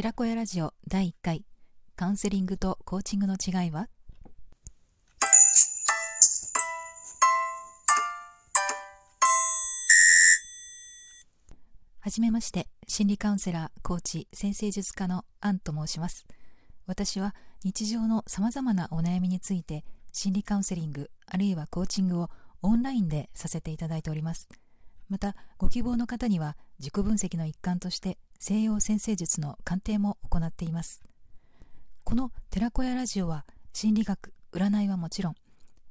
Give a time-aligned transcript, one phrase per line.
[0.00, 1.44] 寺子屋ラジオ第1回。
[1.94, 3.90] カウンセリングとコーチングの違いは？
[11.98, 16.24] はじめまして心理カウンセラーコーチ先生術家のアンと申します。
[16.86, 22.30] 私は日常のさまざまなお悩みについて心理カウンセリングあるいはコーチングを
[22.62, 24.48] オンラインでさせていただいております。
[25.10, 31.02] またご希望の方には自己分析の一環として西洋先生術の鑑定も行っています。
[32.04, 35.34] この寺子屋ラジオは心理学占いはもちろん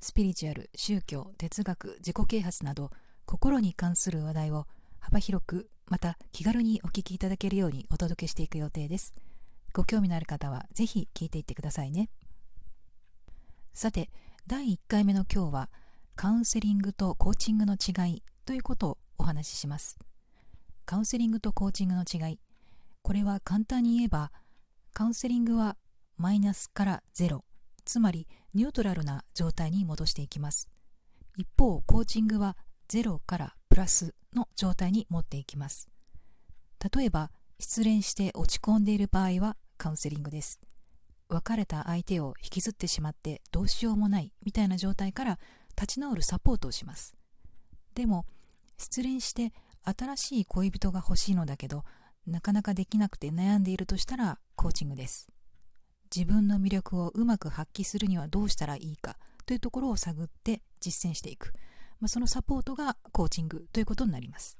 [0.00, 2.90] スピリチュアル宗教哲学自己啓発など
[3.24, 4.66] 心に関する話題を
[5.00, 9.14] 幅広くまた気軽にお聞きいただけるようにお届けしていく予定です。
[9.72, 12.10] ご興味のある方はぜひ聞いていってくださいね。
[13.72, 14.10] さて
[14.46, 15.70] 第1回目の今日は
[16.14, 19.98] カウンセリングとコーチングの違いということをお話しします。
[20.84, 22.38] カウンセリングとコーチングの違い。
[23.02, 24.32] これは簡単に言えば
[24.92, 25.76] カウンセリングは
[26.16, 27.44] マイナスからゼロ。
[27.84, 30.68] つまりニュートラルな状態に戻していきます。
[31.36, 32.56] 一方コーチングは
[32.88, 35.88] ゼロからプラスの状態に持っていきます。
[36.94, 40.60] 例えば失恋して落ち込んでいる場合はカウンセリングです。
[41.28, 45.38] 別れた相手を引きずってしまってどうしようもないみたいな状態から
[45.76, 47.14] 立ち直るサポートをします。
[47.94, 48.26] でも
[48.78, 49.52] 失恋して
[49.84, 51.84] 新しい恋人が欲しいのだけど
[52.26, 55.28] なかなかできなくて悩んでいるとしたらコーチングです。
[56.14, 61.52] 自分の魅力をうまく発揮するにはどうしたらいいかというところを探って実践していく、
[62.00, 64.58] まあ、そのサポートがコーチングということになります。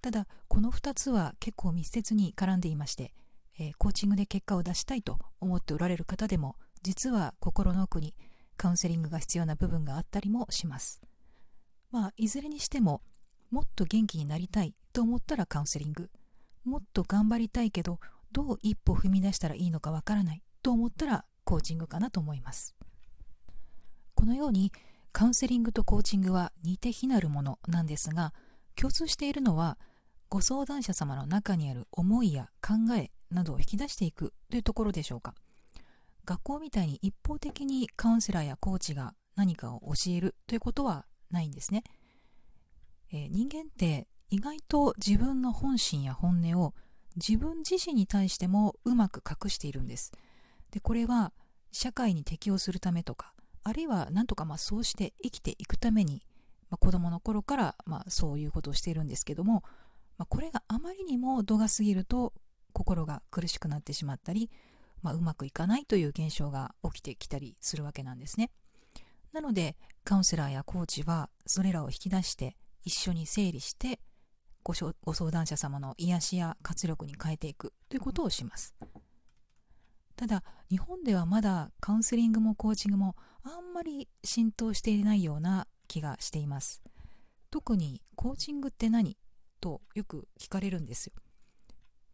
[0.00, 3.14] ただこの2つは結構密接に絡んでいまして、
[3.58, 8.14] えー、コーチングで結果を出したいと思っておられる方でも実は心の奥に
[8.56, 11.00] カウンセリングが必要な部分があったりもします。
[11.90, 13.02] まあいずれにしても
[13.52, 16.10] もっと元気になりたいと思ったらカウンセリング。
[16.64, 18.00] もっと頑張りたいけど
[18.32, 22.74] どう一歩踏み出したらいいのかわからないと思ったらコーチングかなと思います。
[24.14, 24.72] このように
[25.12, 28.32] カウンセリングとコーチングは似て非なるものなんですが
[28.74, 29.76] 共通しているのは
[30.30, 35.34] ご相談者様の中にある思いや考えなどを引き出していくというところでしょうか。
[36.24, 41.82] 学校みたいに一方的にカウンセラーやコーチが何かを教えるということはないんですね。
[43.12, 46.74] えー、人間って意外と自分の本心や本音を
[47.16, 50.12] 自分自身に対してもうまく隠しているんです。
[50.70, 51.32] でこれは
[51.70, 53.34] 社会に適応するためとか
[53.64, 56.22] あるいは何とかまあそうして生きていくために、
[56.70, 59.62] まあ、子供の頃からまあそういうことをしているんですけども、
[60.16, 62.32] まあ、これがあまりにも度が過ぎると
[62.72, 64.50] 心が苦しくなってしまったり、
[65.02, 68.50] まあ、うまくいかないという現象が起きてきたりするわけなんですね。
[69.32, 74.00] なのでカウンセラーやコーチはそれらを引き出して一緒に整理して
[74.62, 77.72] ごご相談者様の癒しや活力に変えていく。
[77.88, 78.74] ということをします。
[80.14, 86.82] ただ日本ではまだカウンセリングもコーチングもあんまり浸透していないような気がしています。
[87.50, 89.16] 特にコーチングって何
[89.60, 91.12] とよく聞かれるんですよ。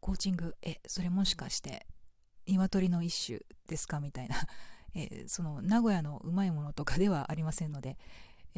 [0.00, 1.86] コーチングえそれもしかして
[2.46, 4.00] 鶏の一種ですか？
[4.00, 4.36] みたいな、
[4.94, 7.98] えその名古屋のうまいものとかではありませんので、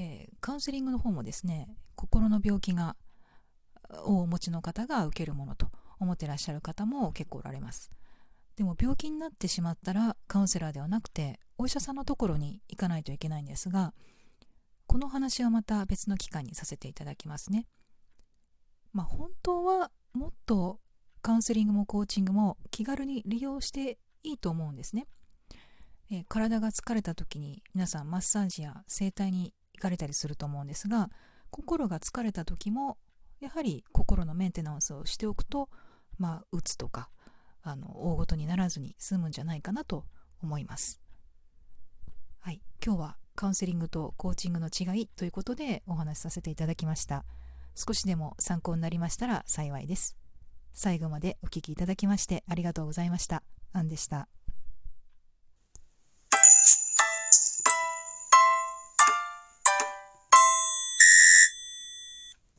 [0.00, 2.96] えー、カウンセリングの方もですね心の病気が
[4.04, 5.66] をお持ちの方が受けるものと
[5.98, 7.90] 思ってらっしゃる方も結構おられます。
[8.56, 13.92] でも病気になってしまったらカウンセラーではなくてお医者さんのところに行かないといけないんですが
[14.86, 17.66] この話はまた別の機会にさせていただきますね。
[18.92, 20.80] まあ本当はもっと
[21.20, 25.06] カウンセリングもコーチングも気軽に利用していいと思うんですね、
[26.10, 31.10] えー、体が疲れた時に皆さんマッサージや整体に行かれたりすると思うんですが
[31.50, 32.98] 心が疲れた時も
[33.40, 35.70] やはり心のメンテナンスをしておくと
[36.18, 37.08] まあうつとか
[37.62, 40.04] あの大ごとにならずに済むんじゃないかなと
[40.42, 41.00] 思います。
[42.38, 42.62] はい。
[42.84, 47.24] 今日はカウンセリングとコーチングの違いということでお話しさせていただきました。
[47.74, 50.16] 少しでも参考になりましたら幸いです。
[50.72, 53.42] 最後までお聴きいただきましてありがとうございました。
[53.72, 54.39] アンでした。